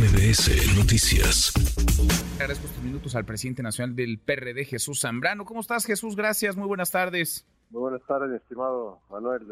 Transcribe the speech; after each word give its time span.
MBS 0.00 0.78
Noticias. 0.78 1.52
Agradezco 2.36 2.66
estos 2.66 2.82
minutos 2.82 3.14
al 3.14 3.26
presidente 3.26 3.62
nacional 3.62 3.94
del 3.94 4.18
PRD, 4.18 4.64
Jesús 4.64 5.00
Zambrano. 5.02 5.44
¿Cómo 5.44 5.60
estás, 5.60 5.84
Jesús? 5.84 6.16
Gracias, 6.16 6.56
muy 6.56 6.66
buenas 6.66 6.90
tardes. 6.90 7.46
Muy 7.68 7.80
buenas 7.82 8.00
tardes, 8.06 8.40
estimado 8.40 8.98
Manuel 9.10 9.42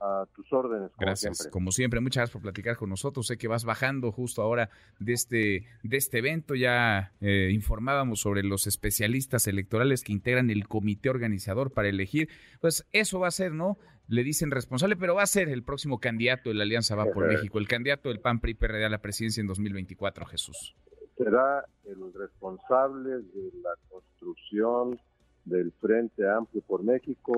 a 0.00 0.26
tus 0.34 0.52
órdenes. 0.52 0.90
Como 0.92 1.06
gracias, 1.06 1.38
siempre. 1.38 1.52
como 1.52 1.72
siempre. 1.72 2.00
Muchas 2.00 2.22
gracias 2.22 2.32
por 2.32 2.42
platicar 2.42 2.76
con 2.76 2.90
nosotros. 2.90 3.26
Sé 3.26 3.38
que 3.38 3.48
vas 3.48 3.64
bajando 3.64 4.12
justo 4.12 4.42
ahora 4.42 4.70
de 4.98 5.12
este, 5.12 5.66
de 5.82 5.96
este 5.96 6.18
evento. 6.18 6.54
Ya 6.54 7.12
eh, 7.20 7.50
informábamos 7.52 8.20
sobre 8.20 8.42
los 8.42 8.66
especialistas 8.66 9.46
electorales 9.46 10.02
que 10.02 10.12
integran 10.12 10.50
el 10.50 10.68
comité 10.68 11.10
organizador 11.10 11.72
para 11.72 11.88
elegir. 11.88 12.28
Pues 12.60 12.86
eso 12.92 13.20
va 13.20 13.28
a 13.28 13.32
ser, 13.32 13.52
¿no? 13.52 13.78
Le 14.08 14.22
dicen 14.22 14.50
responsable, 14.50 14.96
pero 14.96 15.14
va 15.16 15.22
a 15.22 15.26
ser 15.26 15.48
el 15.48 15.64
próximo 15.64 15.98
candidato 15.98 16.50
de 16.50 16.54
la 16.54 16.62
Alianza 16.62 16.94
Va 16.94 17.06
por 17.06 17.26
México, 17.26 17.58
el 17.58 17.66
candidato 17.66 18.08
del 18.08 18.20
PAN 18.20 18.40
PRI 18.40 18.54
PRD 18.54 18.84
a 18.84 18.88
la 18.88 18.98
presidencia 18.98 19.40
en 19.40 19.48
2024, 19.48 20.26
Jesús. 20.26 20.76
Será 21.16 21.64
el 21.84 22.12
responsable 22.14 23.10
de 23.10 23.50
la 23.62 23.70
construcción 23.88 25.00
del 25.44 25.72
Frente 25.80 26.28
Amplio 26.28 26.62
por 26.62 26.84
México, 26.84 27.32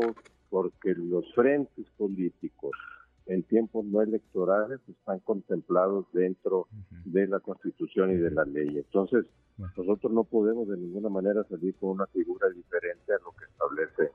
porque 0.50 0.94
los 0.94 1.32
frentes 1.34 1.86
políticos 1.96 2.72
en 3.26 3.42
tiempos 3.42 3.84
no 3.84 4.02
electorales 4.02 4.80
están 4.88 5.18
contemplados 5.20 6.06
dentro 6.12 6.66
de 7.04 7.26
la 7.26 7.40
Constitución 7.40 8.12
y 8.12 8.16
de 8.16 8.30
la 8.30 8.44
ley. 8.44 8.78
Entonces, 8.78 9.26
nosotros 9.58 10.12
no 10.12 10.24
podemos 10.24 10.68
de 10.68 10.78
ninguna 10.78 11.08
manera 11.08 11.44
salir 11.44 11.74
con 11.76 11.90
una 11.90 12.06
figura 12.06 12.48
diferente 12.48 13.12
a 13.12 13.18
lo 13.22 13.32
que 13.32 13.44
establece 13.44 14.10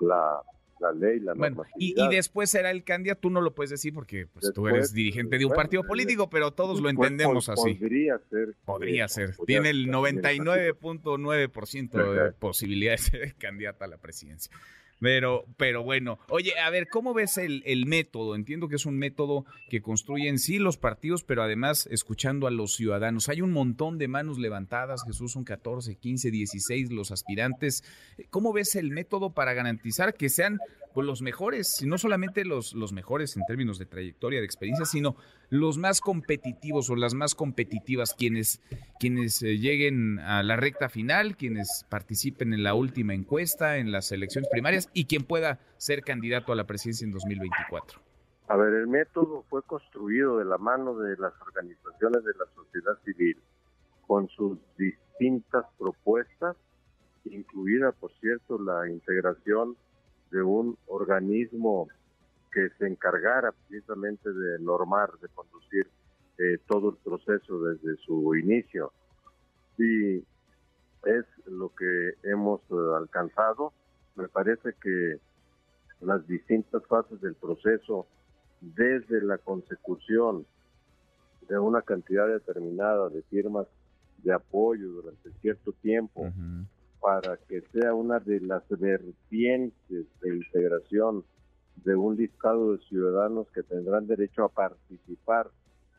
la, 0.00 0.40
la 0.78 0.92
ley, 0.92 1.18
la 1.20 1.34
bueno, 1.34 1.64
y, 1.78 1.94
y, 2.00 2.08
después 2.08 2.48
será 2.50 2.70
el 2.70 2.84
candidato, 2.84 3.22
tú 3.22 3.30
no 3.30 3.40
lo 3.40 3.54
puedes 3.54 3.70
decir 3.70 3.94
porque 3.94 4.26
pues, 4.26 4.52
tú 4.52 4.68
eres 4.68 4.92
dirigente 4.92 5.38
de 5.38 5.46
un 5.46 5.52
partido 5.52 5.82
político, 5.82 6.28
pero 6.28 6.52
todos 6.52 6.80
lo 6.80 6.90
entendemos 6.90 7.48
así. 7.48 7.74
Podría 7.74 8.18
ser. 8.30 8.54
Podría 8.64 9.08
ser. 9.08 9.34
Tiene 9.46 9.70
el 9.70 9.88
99.9% 9.88 12.12
de 12.12 12.30
posibilidades 12.32 13.10
de 13.10 13.18
ser 13.18 13.34
candidato 13.38 13.84
a 13.84 13.88
la 13.88 13.98
presidencia. 13.98 14.54
Pero, 15.00 15.44
pero 15.56 15.82
bueno, 15.82 16.18
oye, 16.28 16.58
a 16.58 16.70
ver, 16.70 16.88
¿cómo 16.88 17.14
ves 17.14 17.36
el, 17.36 17.62
el, 17.66 17.86
método? 17.86 18.34
Entiendo 18.34 18.68
que 18.68 18.76
es 18.76 18.86
un 18.86 18.96
método 18.96 19.44
que 19.68 19.82
construyen 19.82 20.38
sí 20.38 20.58
los 20.58 20.76
partidos, 20.76 21.24
pero 21.24 21.42
además 21.42 21.88
escuchando 21.90 22.46
a 22.46 22.50
los 22.50 22.74
ciudadanos. 22.74 23.28
Hay 23.28 23.40
un 23.42 23.52
montón 23.52 23.98
de 23.98 24.08
manos 24.08 24.38
levantadas, 24.38 25.04
Jesús, 25.04 25.32
son 25.32 25.44
14, 25.44 25.96
15, 25.96 26.30
16 26.30 26.90
los 26.90 27.10
aspirantes. 27.10 27.84
¿Cómo 28.30 28.52
ves 28.52 28.76
el 28.76 28.90
método 28.90 29.34
para 29.34 29.52
garantizar 29.52 30.14
que 30.14 30.28
sean 30.28 30.58
pues, 30.94 31.06
los 31.06 31.22
mejores, 31.22 31.82
y 31.82 31.86
no 31.86 31.98
solamente 31.98 32.44
los, 32.44 32.72
los 32.72 32.92
mejores 32.92 33.36
en 33.36 33.42
términos 33.46 33.78
de 33.78 33.86
trayectoria, 33.86 34.38
de 34.38 34.46
experiencia, 34.46 34.86
sino 34.86 35.16
los 35.50 35.76
más 35.76 36.00
competitivos 36.00 36.88
o 36.88 36.96
las 36.96 37.14
más 37.14 37.34
competitivas, 37.34 38.14
quienes, 38.14 38.62
quienes 39.00 39.42
eh, 39.42 39.58
lleguen 39.58 40.20
a 40.20 40.42
la 40.44 40.56
recta 40.56 40.88
final, 40.88 41.36
quienes 41.36 41.84
participen 41.90 42.54
en 42.54 42.62
la 42.62 42.74
última 42.74 43.12
encuesta, 43.12 43.76
en 43.78 43.90
las 43.90 44.12
elecciones 44.12 44.48
primarias 44.50 44.88
y 44.94 45.06
quien 45.06 45.24
pueda 45.24 45.58
ser 45.76 46.02
candidato 46.02 46.52
a 46.52 46.56
la 46.56 46.64
presidencia 46.64 47.04
en 47.04 47.10
2024. 47.10 48.00
A 48.46 48.56
ver, 48.56 48.74
el 48.74 48.86
método 48.86 49.44
fue 49.50 49.62
construido 49.62 50.38
de 50.38 50.44
la 50.44 50.58
mano 50.58 50.96
de 50.96 51.16
las 51.16 51.32
organizaciones 51.40 52.24
de 52.24 52.32
la 52.38 52.46
sociedad 52.54 52.98
civil, 53.04 53.36
con 54.06 54.28
sus 54.28 54.58
distintas 54.76 55.64
propuestas, 55.78 56.56
incluida, 57.24 57.90
por 57.92 58.12
cierto, 58.20 58.58
la 58.58 58.88
integración 58.88 59.76
de 60.34 60.42
un 60.42 60.76
organismo 60.88 61.88
que 62.52 62.68
se 62.78 62.88
encargara 62.88 63.52
precisamente 63.52 64.32
de 64.32 64.58
normar, 64.58 65.12
de 65.22 65.28
conducir 65.28 65.88
eh, 66.38 66.58
todo 66.66 66.90
el 66.90 66.96
proceso 66.96 67.62
desde 67.62 67.96
su 68.04 68.34
inicio. 68.34 68.92
Y 69.78 70.16
es 70.16 71.24
lo 71.46 71.72
que 71.74 72.14
hemos 72.24 72.60
eh, 72.62 72.74
alcanzado. 72.96 73.72
Me 74.16 74.26
parece 74.26 74.74
que 74.82 75.20
las 76.00 76.26
distintas 76.26 76.84
fases 76.86 77.20
del 77.20 77.36
proceso, 77.36 78.06
desde 78.60 79.22
la 79.22 79.38
consecución 79.38 80.44
de 81.48 81.58
una 81.58 81.82
cantidad 81.82 82.26
determinada 82.26 83.08
de 83.08 83.22
firmas 83.22 83.68
de 84.24 84.32
apoyo 84.32 84.88
durante 84.88 85.30
cierto 85.40 85.72
tiempo, 85.80 86.32
para 87.04 87.36
que 87.36 87.60
sea 87.70 87.92
una 87.92 88.18
de 88.18 88.40
las 88.40 88.62
vertientes 88.70 90.06
de 90.22 90.36
integración 90.36 91.22
de 91.84 91.94
un 91.94 92.16
listado 92.16 92.72
de 92.72 92.78
ciudadanos 92.84 93.46
que 93.54 93.62
tendrán 93.62 94.06
derecho 94.06 94.42
a 94.44 94.48
participar 94.48 95.50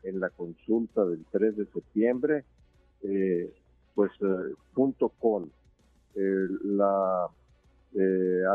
en 0.02 0.18
la 0.18 0.30
consulta 0.30 1.04
del 1.04 1.24
3 1.30 1.58
de 1.58 1.66
septiembre, 1.66 2.44
eh, 3.04 3.54
pues 3.94 4.10
eh, 4.20 4.54
junto 4.74 5.10
con 5.10 5.52
eh, 6.16 6.48
la 6.64 7.28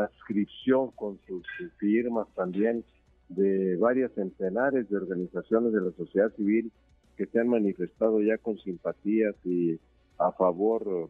adscripción 0.04 0.92
con 0.92 1.20
sus 1.26 1.48
firmas 1.80 2.28
también 2.36 2.84
de 3.30 3.78
varias 3.78 4.12
centenares 4.12 4.90
de 4.90 4.98
organizaciones 4.98 5.72
de 5.72 5.80
la 5.80 5.92
sociedad 5.92 6.34
civil 6.36 6.70
que 7.16 7.28
se 7.28 7.40
han 7.40 7.48
manifestado 7.48 8.22
ya 8.22 8.38
con 8.40 8.58
simpatías 8.58 9.36
y 9.46 9.80
a 10.18 10.34
favor 10.34 11.10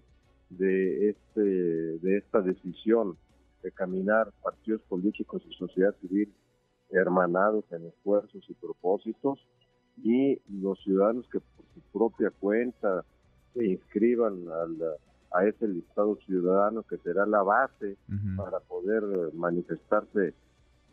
de 0.58 1.10
este 1.10 1.42
de 1.42 2.18
esta 2.18 2.42
decisión 2.42 3.18
de 3.64 3.72
caminar 3.72 4.32
partidos 4.44 4.82
políticos 4.84 5.42
y 5.50 5.54
sociedad 5.54 5.96
civil 6.02 6.34
hermanados 6.90 7.64
en 7.72 7.86
esfuerzos 7.88 8.44
y 8.50 8.54
propósitos 8.56 9.40
y 10.04 10.40
los 10.50 10.80
ciudadanos 10.84 11.28
que 11.30 11.40
por 11.40 11.66
su 11.74 11.82
propia 11.94 12.32
cuenta 12.32 13.06
se 13.54 13.66
inscriban 13.66 14.46
a 15.32 15.46
ese 15.46 15.68
listado 15.68 16.18
ciudadano 16.26 16.84
que 16.84 16.98
será 16.98 17.26
la 17.26 17.44
base 17.44 17.98
para 18.36 18.60
poder 18.60 19.04
manifestarse 19.34 20.34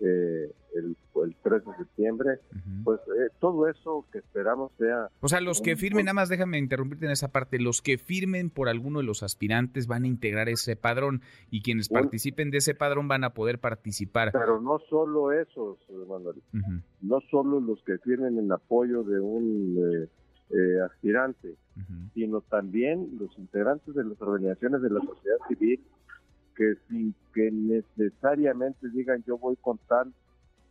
eh, 0.01 0.53
el, 0.75 0.97
el, 1.25 1.37
3 1.43 1.65
de 1.65 1.77
septiembre, 1.77 2.41
pues 2.85 3.01
eh, 3.01 3.31
todo 3.41 3.69
eso 3.69 4.07
que 4.13 4.19
esperamos 4.19 4.71
sea... 4.79 5.09
O 5.21 5.29
sea, 5.29 5.41
los 5.41 5.61
que 5.61 5.77
firmen, 5.77 6.05
nada 6.05 6.15
más 6.15 6.29
déjame 6.29 6.59
interrumpirte 6.59 7.07
en 7.07 7.11
esa 7.11 7.29
parte, 7.29 7.59
los 7.59 7.83
que 7.83 7.99
firmen 7.99 8.51
por 8.51 8.69
alguno 8.69 9.01
de 9.01 9.05
los 9.05 9.23
aspirantes 9.23 9.87
van 9.87 10.05
a 10.05 10.07
integrar 10.07 10.49
ese 10.49 10.77
padrón 10.77 11.23
y 11.51 11.63
quienes 11.63 11.89
participen 11.89 12.51
de 12.51 12.59
ese 12.59 12.75
padrón 12.75 13.09
van 13.09 13.25
a 13.25 13.35
poder 13.35 13.59
participar. 13.59 14.31
Pero 14.33 14.61
no 14.61 14.79
solo 14.89 15.33
esos, 15.33 15.79
Manuel, 16.09 16.43
no 17.01 17.21
solo 17.31 17.61
los 17.61 17.83
que 17.83 17.99
firmen 17.99 18.39
en 18.39 18.53
apoyo 18.53 19.03
de 19.03 19.21
un... 19.21 20.09
Eh, 20.51 20.81
aspirante, 20.83 21.57
sino 22.15 22.41
también 22.41 23.19
los 23.21 23.39
integrantes 23.39 23.95
de 23.95 24.03
las 24.03 24.19
organizaciones 24.23 24.81
de 24.81 24.89
la 24.89 25.01
sociedad 25.01 25.37
civil 25.47 25.79
que 26.59 26.75
sin 26.89 27.15
que 27.33 27.53
necesariamente 27.53 28.89
digan 28.89 29.23
yo 29.25 29.39
voy 29.39 29.55
con 29.57 29.79
tal 29.87 30.13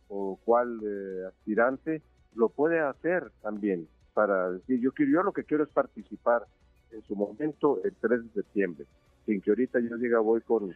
o 0.08 0.38
cual 0.44 0.78
eh, 0.84 1.24
aspirante, 1.26 2.02
lo 2.34 2.50
puede 2.50 2.78
hacer 2.78 3.32
también 3.40 3.88
para 4.12 4.50
decir 4.50 4.80
yo 4.80 4.92
quiero 4.92 5.12
yo 5.12 5.22
lo 5.22 5.32
que 5.32 5.44
quiero 5.44 5.64
es 5.64 5.70
participar 5.70 6.42
en 6.90 7.02
su 7.04 7.16
momento 7.16 7.80
el 7.84 7.94
3 7.94 8.22
de 8.22 8.30
septiembre, 8.42 8.86
sin 9.24 9.40
que 9.40 9.50
ahorita 9.50 9.80
yo 9.80 9.96
diga 9.96 10.20
voy 10.20 10.42
con 10.42 10.74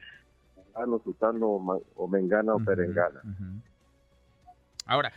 Ano, 0.75 0.99
Sutano 1.05 1.47
o 1.97 2.09
Mengana 2.09 2.55
o 2.55 2.59
Perengana. 2.59 3.21
Ahora, 4.87 5.12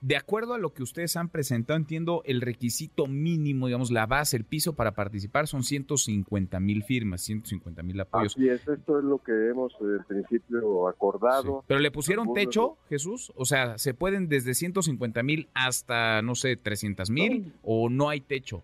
de 0.00 0.16
acuerdo 0.16 0.54
a 0.54 0.58
lo 0.58 0.72
que 0.72 0.82
ustedes 0.82 1.16
han 1.16 1.28
presentado, 1.28 1.76
entiendo 1.76 2.22
el 2.24 2.40
requisito 2.40 3.06
mínimo, 3.06 3.66
digamos, 3.66 3.90
la 3.90 4.06
base, 4.06 4.36
el 4.36 4.44
piso 4.44 4.74
para 4.74 4.92
participar 4.92 5.46
son 5.46 5.62
150 5.62 6.60
mil 6.60 6.84
firmas, 6.84 7.22
150 7.22 7.82
mil 7.82 8.00
apoyos. 8.00 8.34
Así 8.34 8.48
es, 8.48 8.66
esto 8.68 8.98
es 8.98 9.04
lo 9.04 9.18
que 9.18 9.32
hemos 9.48 9.74
en 9.80 10.04
principio 10.04 10.88
acordado. 10.88 11.64
Pero 11.66 11.80
le 11.80 11.90
pusieron 11.90 12.34
techo, 12.34 12.76
Jesús, 12.88 13.32
o 13.36 13.44
sea, 13.44 13.78
¿se 13.78 13.94
pueden 13.94 14.28
desde 14.28 14.54
150 14.54 15.22
mil 15.22 15.48
hasta, 15.54 16.22
no 16.22 16.34
sé, 16.34 16.56
300 16.56 17.10
mil 17.10 17.52
o 17.62 17.88
no 17.88 18.08
hay 18.08 18.20
techo? 18.20 18.62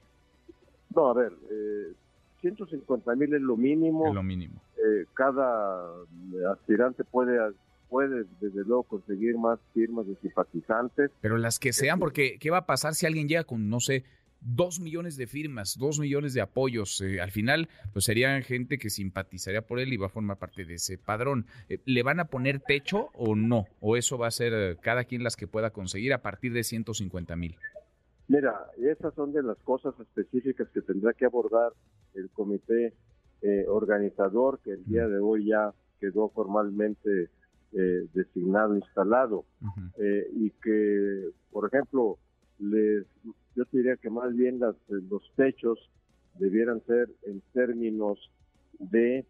No, 0.94 1.08
a 1.08 1.14
ver, 1.14 1.32
eh, 1.50 1.92
150 2.42 3.14
mil 3.14 3.34
es 3.34 3.40
lo 3.40 3.56
mínimo. 3.56 4.08
Es 4.08 4.14
lo 4.14 4.22
mínimo. 4.22 4.60
Eh, 4.76 5.06
cada 5.14 5.88
aspirante 6.52 7.04
puede 7.04 7.38
puede 7.92 8.24
desde 8.40 8.64
luego 8.64 8.84
conseguir 8.84 9.36
más 9.36 9.60
firmas 9.74 10.06
de 10.06 10.16
simpatizantes. 10.16 11.10
Pero 11.20 11.36
las 11.36 11.58
que 11.58 11.74
sean, 11.74 11.98
porque 11.98 12.38
¿qué 12.40 12.50
va 12.50 12.58
a 12.58 12.66
pasar 12.66 12.94
si 12.94 13.04
alguien 13.04 13.28
llega 13.28 13.44
con, 13.44 13.68
no 13.68 13.80
sé, 13.80 14.04
dos 14.40 14.80
millones 14.80 15.18
de 15.18 15.26
firmas, 15.26 15.76
dos 15.78 16.00
millones 16.00 16.32
de 16.32 16.40
apoyos? 16.40 17.02
Eh, 17.02 17.20
al 17.20 17.30
final, 17.30 17.68
pues 17.92 18.06
serían 18.06 18.42
gente 18.44 18.78
que 18.78 18.88
simpatizaría 18.88 19.60
por 19.60 19.78
él 19.78 19.92
y 19.92 19.98
va 19.98 20.06
a 20.06 20.08
formar 20.08 20.38
parte 20.38 20.64
de 20.64 20.74
ese 20.76 20.96
padrón. 20.96 21.44
Eh, 21.68 21.80
¿Le 21.84 22.02
van 22.02 22.18
a 22.18 22.28
poner 22.28 22.60
techo 22.60 23.10
o 23.12 23.36
no? 23.36 23.66
¿O 23.80 23.98
eso 23.98 24.16
va 24.16 24.28
a 24.28 24.30
ser 24.30 24.54
eh, 24.54 24.76
cada 24.80 25.04
quien 25.04 25.22
las 25.22 25.36
que 25.36 25.46
pueda 25.46 25.68
conseguir 25.68 26.14
a 26.14 26.22
partir 26.22 26.54
de 26.54 26.64
150 26.64 27.36
mil? 27.36 27.56
Mira, 28.28 28.70
esas 28.78 29.12
son 29.14 29.34
de 29.34 29.42
las 29.42 29.58
cosas 29.58 29.92
específicas 30.00 30.66
que 30.72 30.80
tendrá 30.80 31.12
que 31.12 31.26
abordar 31.26 31.72
el 32.14 32.30
comité 32.30 32.94
organizador 33.66 34.60
que 34.62 34.70
el 34.70 34.84
día 34.84 35.08
de 35.08 35.18
hoy 35.18 35.46
ya 35.48 35.74
quedó 35.98 36.28
formalmente 36.28 37.28
eh, 37.72 38.06
designado, 38.12 38.76
instalado, 38.76 39.44
eh, 39.98 40.28
y 40.34 40.50
que, 40.62 41.30
por 41.50 41.66
ejemplo, 41.66 42.18
les 42.58 43.06
yo 43.54 43.64
diría 43.70 43.96
que 43.96 44.08
más 44.08 44.34
bien 44.34 44.58
las, 44.58 44.74
los 44.88 45.22
techos 45.36 45.78
debieran 46.38 46.80
ser 46.86 47.10
en 47.24 47.42
términos 47.52 48.18
de 48.78 49.26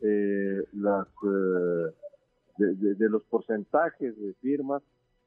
eh, 0.00 0.64
las 0.72 1.08
de, 2.58 3.08
los 3.08 3.22
porcentajes 3.24 4.16
de 4.18 4.34
firmas 4.34 4.82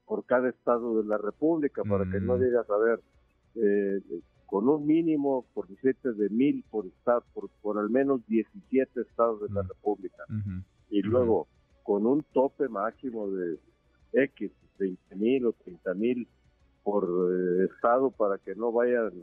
por 0.06 0.25
cada 0.25 0.50
estado 0.50 1.02
de 1.02 1.08
la 1.08 1.18
República, 1.18 1.84
para 1.84 2.10
que 2.10 2.22
no 2.22 2.38
mm. 2.38 2.42
digas, 2.42 2.69
a 2.69 2.78
ver, 2.78 3.00
eh, 3.56 4.02
con 4.46 4.69
un 4.69 4.88
mínimo, 4.88 5.46
por 5.54 5.68
17 5.68 6.14
de 6.14 6.30
mil 6.30 6.64
por 6.72 6.86
estado, 6.86 7.24
por, 7.34 7.50
por 7.62 7.78
al 7.78 7.90
menos 7.90 8.25
17 8.28 9.02
estados 9.02 9.42
de 9.42 9.54
la 9.54 9.64
mm. 9.64 9.68
República. 9.68 10.24
Y 10.90 11.02
luego, 11.02 11.48
con 11.88 12.06
un 12.06 12.22
tope 12.34 12.68
máximo 12.68 13.30
de 13.30 13.57
X, 14.12 14.51
20 14.78 15.16
mil 15.16 15.45
o 15.45 15.54
30 15.54 15.94
mil 15.94 16.28
por 16.84 17.06
eh, 17.06 17.69
estado 17.74 18.12
para 18.12 18.38
que 18.39 18.56
no 18.56 18.74
vayan 18.74 19.13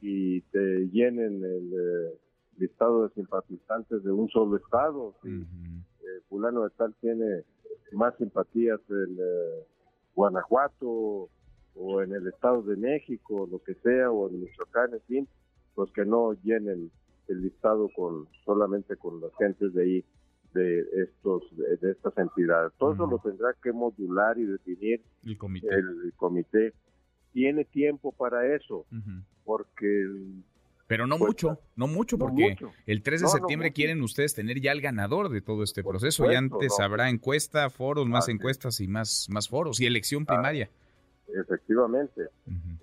y 0.00 0.40
te 0.42 0.88
llenen 0.92 1.42
el 1.42 1.72
eh, 1.72 2.18
listado 2.56 3.02
de 3.02 3.14
simpatizantes 3.14 4.04
de 4.04 4.12
un 4.12 4.28
solo 4.28 4.56
estado. 4.58 5.12
Si 5.24 5.44
fulano 6.28 6.62
de 6.62 6.70
tal 6.70 6.94
tiene 7.00 7.42
más 7.90 8.16
simpatías 8.16 8.78
en 8.90 9.18
Guanajuato 10.14 11.28
o 11.74 12.00
en 12.00 12.12
el 12.12 12.28
Estado 12.28 12.62
de 12.62 12.76
México, 12.76 13.48
lo 13.50 13.60
que 13.60 13.74
sea, 13.82 14.12
o 14.12 14.28
en 14.28 14.40
Michoacán, 14.40 14.94
en 14.94 15.00
fin, 15.02 15.28
pues 15.74 15.90
que 15.90 16.04
no 16.04 16.32
llenen 16.44 16.92
el 17.26 17.42
listado 17.42 17.88
con 17.96 18.28
solamente 18.44 18.96
con 18.96 19.20
las 19.20 19.34
gentes 19.36 19.74
de 19.74 19.82
ahí 19.82 20.04
de 20.54 20.80
estos 21.02 21.42
de, 21.56 21.90
estas 21.90 22.16
entidades. 22.16 22.72
Todo 22.78 22.94
eso 22.94 23.06
lo 23.06 23.18
tendrá 23.18 23.54
que 23.62 23.72
modular 23.72 24.38
y 24.38 24.44
definir 24.44 25.02
el 25.24 25.36
comité. 25.36 25.68
El, 25.74 26.12
comité. 26.16 26.72
Tiene 27.32 27.64
tiempo 27.64 28.12
para 28.12 28.54
eso, 28.54 28.86
porque 29.44 30.06
pero 30.86 31.06
no 31.06 31.18
mucho, 31.18 31.58
no 31.76 31.86
mucho, 31.86 32.18
porque 32.18 32.56
el 32.86 33.02
3 33.02 33.22
de 33.22 33.28
septiembre 33.28 33.72
quieren 33.72 34.02
ustedes 34.02 34.34
tener 34.34 34.60
ya 34.60 34.72
el 34.72 34.82
ganador 34.82 35.30
de 35.30 35.40
todo 35.40 35.62
este 35.62 35.82
proceso. 35.82 36.30
y 36.30 36.34
antes 36.34 36.78
habrá 36.78 37.08
encuesta, 37.08 37.70
foros, 37.70 38.06
más 38.06 38.28
encuestas 38.28 38.80
y 38.80 38.88
más, 38.88 39.26
más 39.30 39.48
foros 39.48 39.80
y 39.80 39.86
elección 39.86 40.24
ah, 40.28 40.34
primaria. 40.34 40.70
efectivamente. 41.28 42.28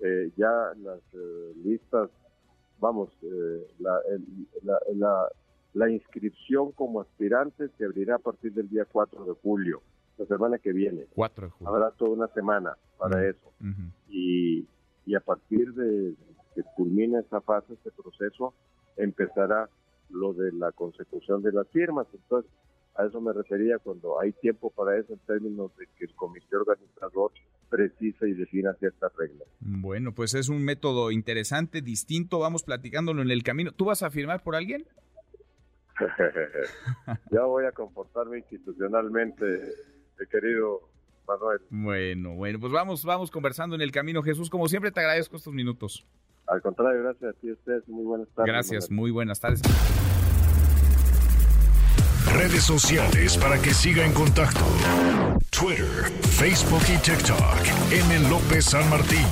Eh, 0.00 0.30
ya 0.36 0.50
las 0.82 1.00
eh, 1.14 1.52
listas, 1.64 2.10
vamos, 2.80 3.10
eh, 3.22 3.66
la, 3.78 4.00
la, 4.64 4.78
la, 4.94 5.28
inscripción 5.90 6.72
como 6.72 7.00
aspirante 7.00 7.68
se 7.76 7.84
abrirá 7.84 8.16
a 8.16 8.18
partir 8.18 8.52
del 8.52 8.68
día 8.68 8.84
4 8.84 9.24
de 9.24 9.32
julio, 9.42 9.82
la 10.18 10.26
semana 10.26 10.58
que 10.58 10.72
viene. 10.72 11.06
4 11.14 11.46
de 11.46 11.50
julio. 11.50 11.68
Habrá 11.68 11.90
toda 11.92 12.10
una 12.10 12.28
semana 12.28 12.76
para 12.98 13.28
eso. 13.28 13.52
y, 14.08 14.66
y 15.06 15.14
a 15.14 15.20
partir 15.20 15.72
de 15.72 16.14
que 16.54 16.62
culmine 16.76 17.20
esa 17.20 17.40
fase, 17.40 17.72
este 17.74 17.90
proceso, 17.90 18.54
empezará 18.96 19.68
lo 20.10 20.34
de 20.34 20.52
la 20.52 20.72
consecución 20.72 21.42
de 21.42 21.52
las 21.52 21.68
firmas. 21.68 22.06
Entonces, 22.12 22.50
a 22.94 23.06
eso 23.06 23.20
me 23.20 23.32
refería 23.32 23.78
cuando 23.78 24.20
hay 24.20 24.32
tiempo 24.32 24.70
para 24.70 24.98
eso 24.98 25.14
en 25.14 25.18
términos 25.20 25.74
de 25.78 25.86
que 25.96 26.04
el 26.04 26.14
comité 26.14 26.56
organizador 26.56 27.32
precisa 27.70 28.26
y 28.26 28.34
defina 28.34 28.74
ciertas 28.74 29.10
reglas. 29.16 29.48
Bueno, 29.60 30.12
pues 30.12 30.34
es 30.34 30.50
un 30.50 30.62
método 30.62 31.10
interesante, 31.10 31.80
distinto, 31.80 32.38
vamos 32.38 32.64
platicándolo 32.64 33.22
en 33.22 33.30
el 33.30 33.42
camino. 33.42 33.72
¿Tú 33.72 33.86
vas 33.86 34.02
a 34.02 34.10
firmar 34.10 34.42
por 34.42 34.56
alguien? 34.56 34.84
ya 37.30 37.42
voy 37.42 37.64
a 37.66 37.72
comportarme 37.72 38.38
institucionalmente, 38.38 39.44
querido 40.30 40.88
Manuel. 41.26 41.60
Bueno, 41.70 42.34
bueno, 42.34 42.60
pues 42.60 42.72
vamos, 42.72 43.04
vamos 43.04 43.30
conversando 43.30 43.74
en 43.74 43.82
el 43.82 43.90
camino. 43.90 44.22
Jesús, 44.22 44.50
como 44.50 44.68
siempre 44.68 44.90
te 44.90 45.00
agradezco 45.00 45.36
estos 45.36 45.52
minutos. 45.52 46.06
Al 46.46 46.60
contrario, 46.60 47.02
gracias 47.02 47.34
a 47.34 47.40
ti, 47.40 47.52
ustedes. 47.52 47.88
Muy 47.88 48.04
buenas 48.04 48.28
tardes. 48.34 48.52
Gracias, 48.52 48.90
muy 48.90 49.10
buenas 49.10 49.40
tardes. 49.40 49.62
Redes 52.34 52.64
sociales 52.64 53.36
para 53.36 53.60
que 53.60 53.70
siga 53.70 54.04
en 54.04 54.12
contacto: 54.12 54.64
Twitter, 55.50 56.10
Facebook 56.22 56.82
y 56.88 56.98
TikTok. 56.98 57.92
M. 57.92 58.28
López 58.28 58.64
San 58.64 58.88
Martín. 58.90 59.26